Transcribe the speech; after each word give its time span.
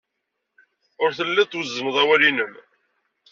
Ur 1.03 1.09
telliḍ 1.17 1.47
twezzneḍ 1.47 1.95
awal-nnem. 2.01 2.53